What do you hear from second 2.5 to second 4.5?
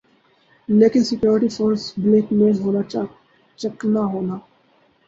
ہونا چکنا ہونا